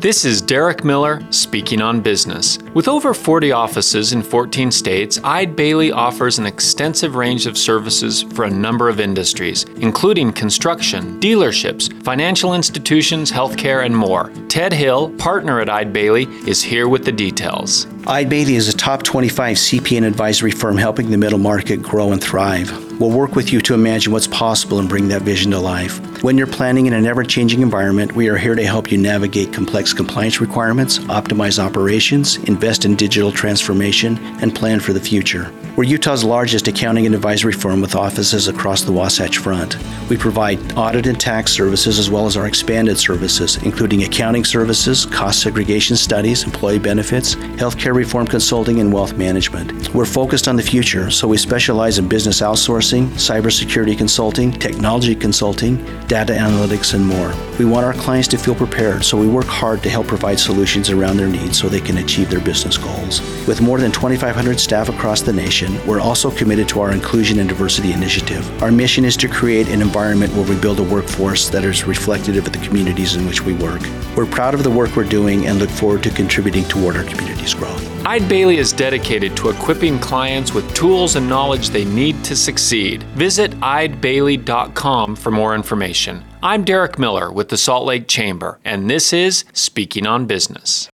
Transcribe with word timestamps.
This 0.00 0.24
is 0.24 0.40
Derek 0.40 0.84
Miller 0.84 1.20
speaking 1.32 1.82
on 1.82 2.00
business. 2.00 2.56
With 2.72 2.86
over 2.86 3.12
40 3.12 3.50
offices 3.50 4.12
in 4.12 4.22
14 4.22 4.70
states, 4.70 5.18
Eide 5.24 5.56
Bailly 5.56 5.90
offers 5.90 6.38
an 6.38 6.46
extensive 6.46 7.16
range 7.16 7.46
of 7.46 7.58
services 7.58 8.22
for 8.22 8.44
a 8.44 8.50
number 8.50 8.88
of 8.88 9.00
industries, 9.00 9.64
including 9.80 10.32
construction, 10.32 11.18
dealerships, 11.18 11.92
financial 12.04 12.54
institutions, 12.54 13.32
healthcare, 13.32 13.84
and 13.84 13.96
more. 13.96 14.30
Ted 14.48 14.72
Hill, 14.72 15.10
partner 15.18 15.58
at 15.58 15.68
Eide 15.68 15.92
Bailly, 15.92 16.26
is 16.46 16.62
here 16.62 16.86
with 16.88 17.04
the 17.04 17.10
details. 17.10 17.88
Eide 18.06 18.28
Bailly 18.28 18.54
is 18.54 18.68
a 18.68 18.76
top 18.76 19.02
25 19.02 19.56
CPA 19.56 20.06
advisory 20.06 20.52
firm 20.52 20.76
helping 20.76 21.10
the 21.10 21.18
middle 21.18 21.40
market 21.40 21.82
grow 21.82 22.12
and 22.12 22.22
thrive. 22.22 22.70
We'll 23.00 23.10
work 23.10 23.34
with 23.34 23.52
you 23.52 23.60
to 23.62 23.74
imagine 23.74 24.12
what's 24.12 24.28
possible 24.28 24.78
and 24.78 24.88
bring 24.88 25.08
that 25.08 25.22
vision 25.22 25.50
to 25.50 25.58
life. 25.58 26.17
When 26.28 26.36
you're 26.36 26.46
planning 26.46 26.84
in 26.84 26.92
an 26.92 27.06
ever 27.06 27.24
changing 27.24 27.62
environment, 27.62 28.12
we 28.14 28.28
are 28.28 28.36
here 28.36 28.54
to 28.54 28.62
help 28.62 28.92
you 28.92 28.98
navigate 28.98 29.50
complex 29.50 29.94
compliance 29.94 30.42
requirements, 30.42 30.98
optimize 30.98 31.58
operations, 31.58 32.36
invest 32.36 32.84
in 32.84 32.96
digital 32.96 33.32
transformation, 33.32 34.18
and 34.42 34.54
plan 34.54 34.78
for 34.78 34.92
the 34.92 35.00
future. 35.00 35.50
We're 35.74 35.84
Utah's 35.84 36.24
largest 36.24 36.68
accounting 36.68 37.06
and 37.06 37.14
advisory 37.14 37.52
firm 37.54 37.80
with 37.80 37.94
offices 37.94 38.48
across 38.48 38.82
the 38.82 38.92
Wasatch 38.92 39.38
Front. 39.38 39.78
We 40.10 40.18
provide 40.18 40.58
audit 40.76 41.06
and 41.06 41.18
tax 41.18 41.52
services 41.52 41.98
as 41.98 42.10
well 42.10 42.26
as 42.26 42.36
our 42.36 42.46
expanded 42.46 42.98
services, 42.98 43.56
including 43.62 44.02
accounting 44.02 44.44
services, 44.44 45.06
cost 45.06 45.40
segregation 45.40 45.96
studies, 45.96 46.44
employee 46.44 46.80
benefits, 46.80 47.36
healthcare 47.36 47.94
reform 47.94 48.26
consulting, 48.26 48.80
and 48.80 48.92
wealth 48.92 49.16
management. 49.16 49.94
We're 49.94 50.04
focused 50.04 50.48
on 50.48 50.56
the 50.56 50.62
future, 50.62 51.10
so 51.10 51.28
we 51.28 51.38
specialize 51.38 51.98
in 51.98 52.08
business 52.08 52.42
outsourcing, 52.42 53.06
cybersecurity 53.12 53.96
consulting, 53.96 54.50
technology 54.52 55.14
consulting, 55.14 55.76
data 56.08 56.17
analytics, 56.26 56.94
and 56.94 57.06
more. 57.06 57.32
We 57.58 57.64
want 57.64 57.86
our 57.86 57.94
clients 57.94 58.26
to 58.28 58.36
feel 58.36 58.56
prepared, 58.56 59.04
so 59.04 59.16
we 59.16 59.28
work 59.28 59.46
hard 59.46 59.82
to 59.84 59.88
help 59.88 60.08
provide 60.08 60.40
solutions 60.40 60.90
around 60.90 61.16
their 61.16 61.28
needs 61.28 61.58
so 61.58 61.68
they 61.68 61.80
can 61.80 61.98
achieve 61.98 62.28
their 62.28 62.40
business 62.40 62.76
goals. 62.76 63.20
With 63.46 63.60
more 63.60 63.78
than 63.78 63.92
2,500 63.92 64.58
staff 64.58 64.88
across 64.88 65.22
the 65.22 65.32
nation, 65.32 65.78
we're 65.86 66.00
also 66.00 66.30
committed 66.30 66.68
to 66.70 66.80
our 66.80 66.90
inclusion 66.90 67.38
and 67.38 67.48
diversity 67.48 67.92
initiative. 67.92 68.62
Our 68.62 68.72
mission 68.72 69.04
is 69.04 69.16
to 69.18 69.28
create 69.28 69.68
an 69.68 69.80
environment 69.80 70.34
where 70.34 70.48
we 70.48 70.60
build 70.60 70.80
a 70.80 70.82
workforce 70.82 71.48
that 71.50 71.64
is 71.64 71.86
reflective 71.86 72.36
of 72.36 72.52
the 72.52 72.66
communities 72.66 73.14
in 73.14 73.24
which 73.24 73.42
we 73.42 73.54
work. 73.54 73.82
We're 74.16 74.26
proud 74.26 74.54
of 74.54 74.64
the 74.64 74.70
work 74.70 74.96
we're 74.96 75.04
doing 75.04 75.46
and 75.46 75.58
look 75.60 75.70
forward 75.70 76.02
to 76.02 76.10
contributing 76.10 76.64
toward 76.64 76.96
our 76.96 77.04
community's 77.04 77.54
growth. 77.54 77.87
Eide 78.08 78.26
Bailly 78.26 78.56
is 78.56 78.72
dedicated 78.72 79.36
to 79.36 79.50
equipping 79.50 79.98
clients 79.98 80.54
with 80.54 80.72
tools 80.72 81.16
and 81.16 81.28
knowledge 81.28 81.68
they 81.68 81.84
need 81.84 82.24
to 82.24 82.34
succeed. 82.34 83.02
Visit 83.18 83.50
eidebailly.com 83.60 85.14
for 85.14 85.30
more 85.30 85.54
information. 85.54 86.24
I'm 86.42 86.64
Derek 86.64 86.98
Miller 86.98 87.30
with 87.30 87.50
the 87.50 87.58
Salt 87.58 87.84
Lake 87.84 88.08
Chamber, 88.08 88.60
and 88.64 88.88
this 88.88 89.12
is 89.12 89.44
Speaking 89.52 90.06
on 90.06 90.24
Business. 90.24 90.88